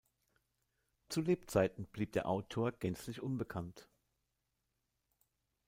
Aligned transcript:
Zu 1.09 1.21
Lebzeiten 1.21 1.85
blieb 1.85 2.13
der 2.13 2.27
Autor 2.27 2.71
gänzlich 2.71 3.21
unbekannt. 3.21 3.87